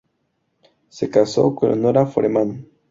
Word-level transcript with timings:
Se 0.89 1.11
casó 1.11 1.53
con 1.53 1.69
Leonora 1.69 2.07
Foreman. 2.07 2.67